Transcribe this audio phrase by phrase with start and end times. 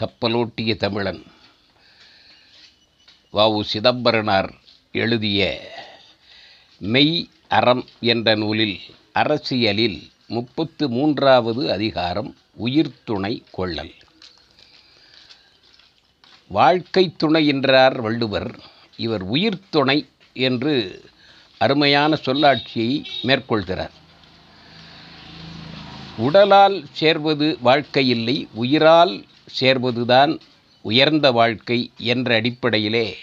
[0.00, 1.22] கப்பலோட்டிய தமிழன்.
[3.32, 4.54] வஉ சிதம்பரனார்
[4.92, 5.68] எழுதிய
[6.78, 8.80] மெய் அறம் என்ற நூலில்
[9.12, 13.94] அரசியலில் முப்பத்து மூன்றாவது அதிகாரம் உயிர்த்துணை கொள்ளல்.
[16.48, 18.60] வாழ்க்கை துணை என்றார் வள்ளுவர்.
[18.96, 21.04] இவர் உயிர்த்துணை என்று
[21.58, 23.94] அருமையான சொல்லாட்சியை மேற்கொள்கிறார்.
[26.16, 29.24] உடலால் சேர்வது வாழ்க்கை இல்லை உயிரால்
[29.60, 30.40] சேர்வதுதான்
[30.82, 33.16] உயர்ந்த வாழ்க்கை என்ற அடிப்படையிலே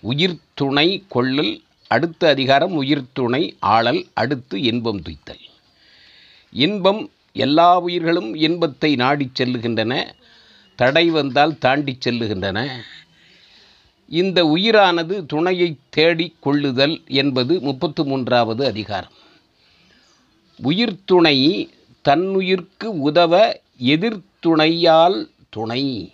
[0.00, 5.44] உயிர்த்துணை கொள்ளல் அடுத்த அதிகாரம் உயிர்த்துணை ஆளல் அடுத்து இன்பம் துய்த்தல்.
[6.52, 10.12] இன்பம் எல்லா உயிர்களும் இன்பத்தை நாடிச் செல்லுகின்றன
[10.76, 12.58] தடை வந்தால் தாண்டிச் செல்லுகின்றன.
[14.08, 19.12] இந்த உயிரானது துணையை தேடிக் கொள்ளுதல் என்பது முப்பத்து மூன்றாவது அதிகாரம்.
[20.56, 21.36] உயிர்த்துணை
[22.08, 26.12] தன்னுயிர்க்கு உதவ எதிர்த்துணையால் துணை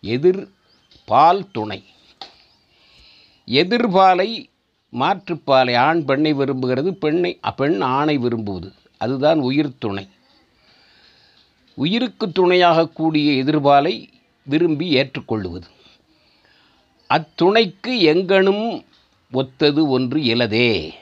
[0.00, 0.48] எதிர்
[1.04, 1.84] பால் துணை.
[3.46, 4.46] எதிர்பாலை
[4.92, 8.72] மாற்றுப்பாலை ஆண் பெண்ணை விரும்புகிறது பெண்ணை பெண் ஆணை விரும்புவது.
[8.96, 10.08] அதுதான் உயிர் துணை.
[11.74, 14.08] உயிருக்கு துணையாக கூடிய எதிர்பாலை
[14.42, 15.68] விரும்பி ஏற்றுக்கொள்ளுவது.
[17.08, 18.84] அத்துணைக்கு எங்கனும்
[19.32, 20.94] ஒத்தது ஒன்று இலதே.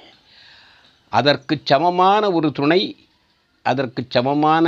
[1.09, 2.97] அதற்கு சமமான ஒரு துணை
[3.65, 4.67] அதற்கு சமமான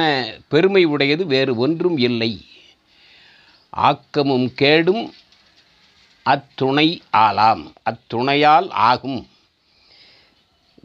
[0.49, 2.33] பெருமை உடையது வேறு ஒன்றும் இல்லை.
[3.71, 5.05] ஆக்கமும் கேடும்
[6.23, 7.65] அத்துணை ஆலாம்.
[7.91, 9.27] அத்துணையால் ஆகும்.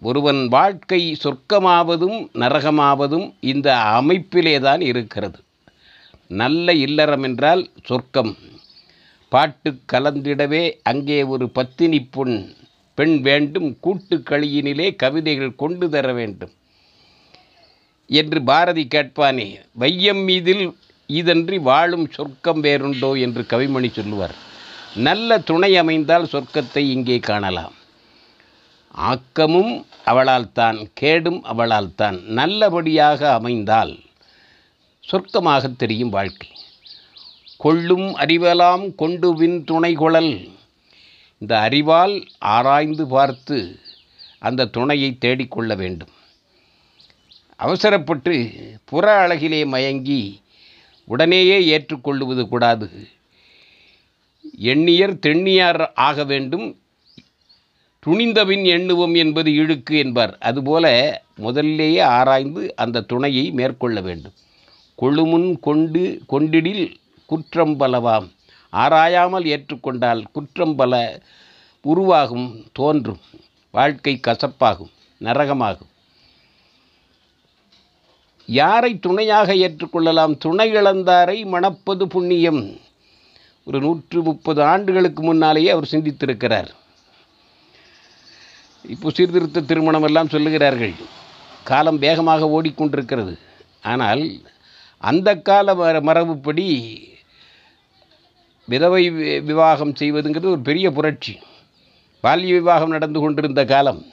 [0.02, 5.40] ஒருவன் வாழ்க்கை சொர்க்கமாவதும் நரகமாவதும் இந்த அமைப்பிலே தான் இருக்கிறது.
[6.28, 8.34] நல்ல இல்லறம் என்றால் சொர்க்கம்.
[9.30, 12.56] பாட்டு கலந்திடவே அங்கே ஒரு பத்தினி பொன்.
[12.94, 16.54] பெண் வேண்டும் கூட்டு களியினிலே கவிதைகள் கொண்டு தர வேண்டும்.
[18.20, 20.64] என்று பாரதி கேட்பானே வையம் மீதில்
[21.10, 23.12] இதன்றி வாழும் சொர்க்கம் வேறுண்டோ?
[23.20, 24.36] என்று கவிமணி சொல்லுவார்.
[24.96, 27.76] நல்ல துணை அமைந்தால் சொர்க்கத்தை இங்கே காணலாம்.
[29.10, 29.74] ஆக்கமும்
[30.06, 33.94] அவளால் தான் கேடும் அவளால் தான் நல்லபடியாக அமைந்தால்
[35.04, 36.50] சொர்க்கமாக தெரியும் வாழ்க்கை.
[37.58, 40.34] கொள்ளும் அறிவலாம் கொண்டு வின் துணை கொழல்
[41.42, 42.16] இந்த அறிவால்
[42.56, 43.58] ஆராய்ந்து பார்த்து
[44.40, 46.14] அந்த துணையை தேடிக்கொள்ள வேண்டும்.
[47.62, 48.34] அவசரப்பட்டு
[48.86, 50.42] புற அழகிலே மயங்கி
[51.06, 52.90] உடனேயே ஏற்றுக்கொள்ளுவது கூடாது.
[54.62, 56.66] எண்ணியர் தெண்ணியார் ஆக வேண்டும்.
[58.06, 60.38] துணிந்தபின் எண்ணுவோம் என்பது இழுக்கு என்பார்.
[60.40, 60.86] அதுபோல
[61.38, 64.34] முதல்லேயே ஆராய்ந்து அந்த துணையை மேற்கொள்ள வேண்டும்.
[65.02, 66.86] கொழுமுன் கொண்டு கொண்டிடில்
[67.26, 68.28] குற்றம் பலவாம்.
[68.74, 71.22] ஆராயாமல் ஏற்றுக்கொண்டால் குற்றம் பல
[71.82, 73.22] உருவாகும் தோன்றும்.
[73.72, 75.91] வாழ்க்கை கசப்பாகும் நரகமாகும்.
[78.46, 80.38] யாரை துணையாக ஏற்றுக்கொள்ளலாம்?
[80.38, 82.78] துணை இழந்தாரை மணப்பது புண்ணியம்.
[83.64, 86.68] ஒரு நூற்று முப்பது ஆண்டுகளுக்கு முன்னாலேயே அவர் சிந்தித்திருக்கிறார்.
[88.90, 90.96] இப்போ சீர்திருத்த திருமணம் எல்லாம் சொல்லுகிறார்கள்.
[91.64, 93.38] காலம் வேகமாக ஓடிக்கொண்டிருக்கிறது.
[93.82, 94.42] ஆனால்
[94.98, 97.04] அந்த கால மர மரபுப்படி
[98.66, 99.10] விதவை
[99.42, 101.40] விவாகம் செய்வதுங்கிறது ஒரு பெரிய புரட்சி.
[102.24, 104.06] பால்ய விவாகம் நடந்து கொண்டிருந்த காலம்.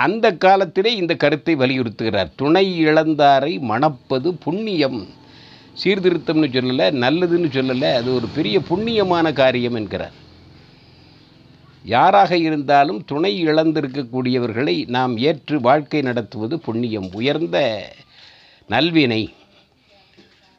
[0.00, 2.30] அந்த காலத்திலே இந்த கருத்தை வலியுறுத்துகிறார்.
[2.36, 5.00] துணை இழந்தாரை மணப்பது புண்ணியம்.
[5.84, 10.16] சீர்திருத்தம்னு சொல்லலை நல்லதுன்னு சொல்லலை அது ஒரு பெரிய புண்ணியமான காரியம் என்கிறார்.
[11.84, 17.08] யாராக இருந்தாலும் துணை இழந்திருக்கக்கூடியவர்களை நாம் ஏற்று வாழ்க்கை நடத்துவது புண்ணியம்.
[17.12, 17.58] உயர்ந்த
[18.68, 19.22] நல்வினை.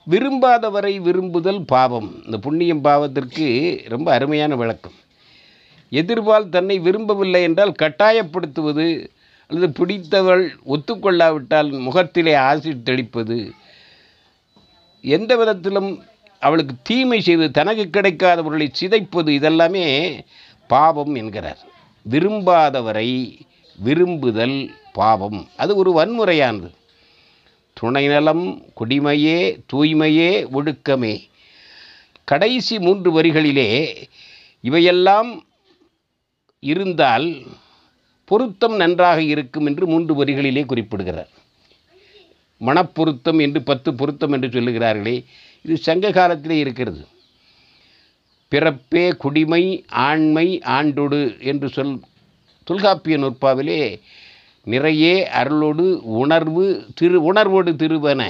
[0.09, 2.09] விரும்பாதவரை விரும்புதல் பாவம்.
[2.25, 3.47] இந்த புண்ணியம் பாவத்திற்கு
[3.87, 4.97] ரொம்ப அருமையான விளக்கம்.
[5.91, 8.87] எதிர்பால் தன்னை விரும்பவில்லை என்றால் கட்டாயப்படுத்துவது
[9.51, 13.51] அல்லது பிடித்தவள் ஒத்துக்கொள்ளாவிட்டால் முகத்திலே ஆசிட் தெளிப்பது.
[15.01, 16.03] எந்த விதத்திலும்
[16.39, 20.19] அவளுக்கு தீமை செய்வது தனக்கு கிடைக்காதவர்களை சிதைப்பது இதெல்லாமே
[20.67, 21.57] பாவம் என்கிறார்.
[22.09, 23.39] விரும்பாதவரை
[23.75, 25.47] விரும்புதல் பாவம்.
[25.57, 26.71] அது ஒரு வன்முறையானது.
[27.73, 31.29] துணை நலம் குடிமையே தூய்மையே ஒழுக்கமே.
[32.23, 33.95] கடைசி மூன்று வரிகளிலே
[34.61, 35.43] இவையெல்லாம்
[36.59, 37.41] இருந்தால்
[38.25, 41.29] பொருத்தம் நன்றாக இருக்கும் என்று மூன்று வரிகளிலே குறிப்பிடுகிறார்.
[42.61, 45.15] மனப்பொருத்தம் என்று பத்து பொருத்தம் என்று சொல்லுகிறார்களே
[45.61, 47.01] இது சங்க காலத்திலே இருக்கிறது.
[48.51, 51.99] பிறப்பே குடிமை ஆண்மை ஆண்டொடு என்று சொல்
[52.63, 53.99] தொல்காப்பிய நுட்பாவிலே
[54.63, 55.85] நிறைய அருளோடு
[56.23, 56.65] உணர்வு
[56.95, 58.23] திரு உணர்வோடு திருவன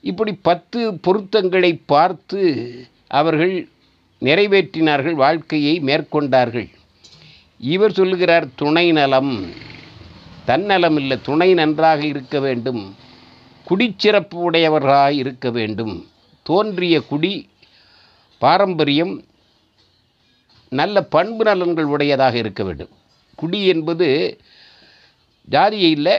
[0.00, 2.40] இப்படி பத்து பொருத்தங்களை பார்த்து
[3.08, 3.68] அவர்கள்
[4.20, 6.68] நிறைவேற்றினார்கள் வாழ்க்கையை மேற்கொண்டார்கள்.
[7.58, 9.52] இவர் சொல்லுகிறார் துணை நலம்.
[10.44, 12.96] தன்னலம் இல்லை துணை நன்றாக இருக்க வேண்டும்.
[13.68, 16.08] குடிச்சிறப்பு உடையவர்களாக இருக்க வேண்டும்.
[16.42, 17.48] தோன்றிய குடி
[18.38, 19.24] பாரம்பரியம்
[20.68, 22.88] நல்ல பண்பு நலன்கள் உடையதாக இருக்க வேண்டும்.
[23.36, 24.38] குடி என்பது
[25.44, 26.18] ஜாதியை இல்லை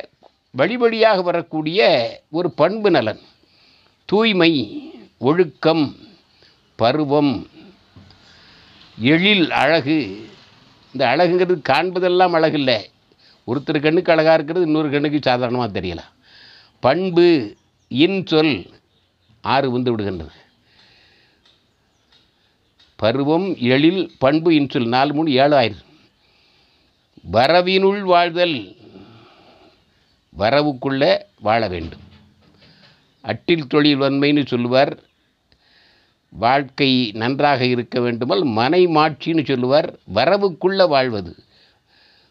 [0.52, 3.20] வழி வழியாக வரக்கூடிய ஒரு பண்பு நலன்.
[4.06, 4.82] தூய்மை
[5.18, 5.96] ஒழுக்கம்
[6.76, 7.48] பருவம்
[9.00, 10.28] எழில் அழகு
[11.00, 12.78] இந்த அழகுங்கிறது காண்பதெல்லாம் அழகில்லை.
[13.48, 16.10] ஒருத்தர் கண்ணுக்கு அழகாக இருக்கிறது இன்னொரு கண்ணுக்கு சாதாரணமாக தெரியலாம்
[16.80, 17.56] பண்பு
[17.90, 18.72] இன்சொல்
[19.42, 20.36] ஆறு வந்து விடுகின்றது.
[22.96, 25.86] பருவம் எழில் பண்பு இன்சொல் நாலு மூணு ஏழு ஆயிரம்.
[27.32, 28.76] வரவினுள் வாழ்தல்
[30.38, 32.06] வரவுக்குள்ளே வாழ வேண்டும்.
[33.24, 34.94] அட்டில் தொழில் வன்மைன்னு சொல்லுவார்.
[36.30, 39.94] வாழ்க்கை நன்றாக இருக்க வேண்டுமால் மனை மாட்சின்னு சொல்லுவார்.
[40.14, 41.36] வரவுக்குள்ளே வாழ்வது.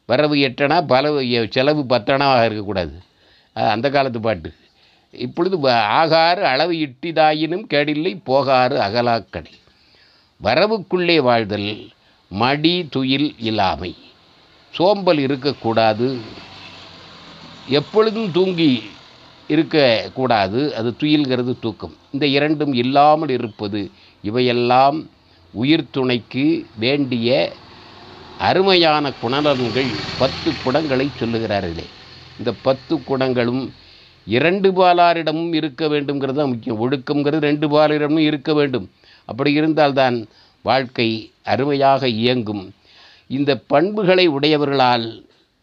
[0.07, 3.03] வரவு எட்டனா பல செலவு பத்தனாவாக இருக்கக்கூடாது.
[3.53, 4.55] அது அந்த காலத்து பாட்டு.
[5.13, 9.53] இப்பொழுது வ- ஆகாறு அளவு இட்டிதாயினும் கேடில்லை போகாறு அகலாக்கடை.
[10.43, 11.89] வரவுக்குள்ளே வாழ்தல்
[12.29, 13.97] மடி துயில் இல்லாமை.
[14.75, 16.19] சோம்பல் இருக்கக்கூடாது.
[17.69, 18.83] எப்பொழுதும் தூங்கி
[19.49, 20.61] இருக்கக்கூடாது.
[20.75, 21.95] அது துயில்கிறது தூக்கம்.
[22.11, 23.81] இந்த இரண்டும் இல்லாமல் இருப்பது
[24.25, 24.99] இவையெல்லாம்
[25.55, 26.47] உயிர் துணைக்கு
[26.85, 27.29] வேண்டிய
[28.41, 31.87] அருமையான குணநலன்கள் பத்து குணங்களை சொல்லுகிறார்களே
[32.39, 33.63] இந்த பத்து குணங்களும்
[34.27, 36.81] இரண்டு பாலாரிடமும் இருக்க வேண்டும்ங்கிறது தான் முக்கியம்.
[36.85, 38.87] ஒழுக்கம்ங்கிறது ரெண்டு பாலாரிடமும் இருக்க வேண்டும்.
[39.29, 40.17] அப்படி இருந்தால்தான்
[40.65, 41.09] வாழ்க்கை
[41.53, 42.65] அருமையாக இயங்கும்.
[43.31, 45.07] இந்த பண்புகளை உடையவர்களால்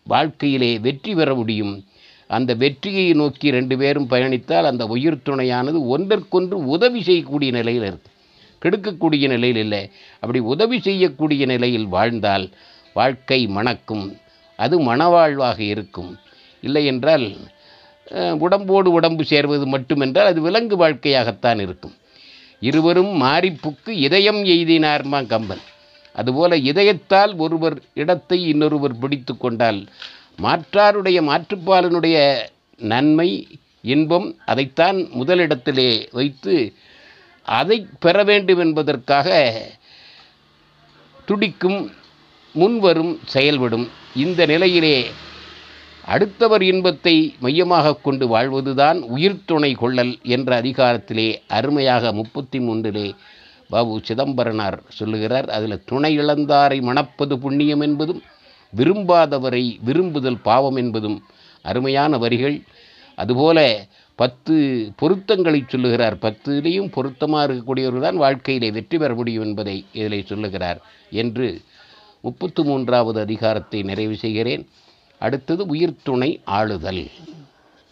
[0.07, 1.73] வாழ்க்கையிலே வெற்றி பெற முடியும்.
[2.27, 8.09] அந்த வெற்றியை நோக்கி ரெண்டு பேரும் பயணித்தால் அந்த உயிர் துணையானது ஒன்றற்கொன்று உதவி செய்யக்கூடிய நிலையில் இருக்கு.
[8.61, 9.91] கெடுக்கக்கூடிய நிலையில் இல்லை.
[10.19, 12.45] அப்படி உதவி செய்யக்கூடிய நிலையில் வாழ்ந்தால்
[12.93, 14.05] வாழ்க்கை மணக்கும்.
[14.59, 16.11] அது மனவாழ்வாக இருக்கும்.
[16.61, 17.27] இல்லை என்றால்
[18.39, 21.95] உடம்போடு உடம்பு சேர்வது மட்டுமென்றால் அது விலங்கு வாழ்க்கையாகத்தான் இருக்கும்.
[22.59, 25.63] இருவரும் மாறிப்புக்கு இதயம் எய்தினார்மா கம்பன்.
[26.15, 29.79] அதுபோல இதயத்தால் ஒருவர் இடத்தை இன்னொருவர் பிடித்து கொண்டால்
[30.41, 32.17] மாற்றாருடைய மாற்றுப்பாலனுடைய
[32.77, 36.73] நன்மை இன்பம் அதைத்தான் முதலிடத்திலே வைத்து
[37.43, 39.29] அதை பெற வேண்டும் என்பதற்காக
[41.25, 41.91] துடிக்கும்
[42.55, 45.05] முன்வரும் செயல்படும் இந்த நிலையிலே
[46.05, 53.15] அடுத்தவர் இன்பத்தை மையமாக கொண்டு வாழ்வதுதான் உயிர் துணை கொள்ளல் என்ற அதிகாரத்திலே அருமையாக முப்பத்தி மூன்றிலே
[53.69, 55.47] பாபு சிதம்பரனார் சொல்லுகிறார்.
[55.49, 58.21] அதில் துணை இழந்தாரை மணப்பது புண்ணியம் என்பதும்
[58.77, 61.17] விரும்பாதவரை விரும்புதல் பாவம் என்பதும்
[61.61, 62.57] அருமையான வரிகள்.
[63.17, 63.59] அதுபோல
[64.15, 64.55] பத்து
[64.95, 66.15] பொருத்தங்களை சொல்லுகிறார்.
[66.21, 70.79] பத்துலேயும் பொருத்தமாக இருக்கக்கூடியவர்கள் தான் வாழ்க்கையிலே வெற்றி பெற முடியும் என்பதை இதில் சொல்லுகிறார்
[71.21, 71.47] என்று
[72.21, 74.63] முப்பத்து மூன்றாவது அதிகாரத்தை நிறைவு செய்கிறேன்.
[75.21, 77.03] அடுத்தது உயிர் துணை ஆளுதல்.